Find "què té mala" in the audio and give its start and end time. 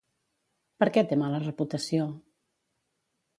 0.95-1.43